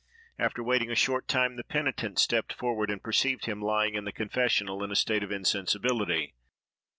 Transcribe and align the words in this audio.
After 0.39 0.63
waiting 0.63 0.89
a 0.89 0.95
short 0.95 1.27
time, 1.27 1.57
the 1.57 1.63
penitent 1.63 2.17
stepped 2.17 2.53
forward 2.53 2.89
and 2.89 3.03
perceived 3.03 3.45
him 3.45 3.61
lying 3.61 3.93
in 3.93 4.03
the 4.03 4.11
confessional 4.11 4.83
in 4.83 4.89
a 4.91 4.95
state 4.95 5.21
of 5.21 5.31
insensibility. 5.31 6.33